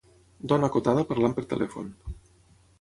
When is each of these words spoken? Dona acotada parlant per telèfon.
Dona 0.51 0.69
acotada 0.69 1.05
parlant 1.13 1.37
per 1.37 1.45
telèfon. 1.55 1.95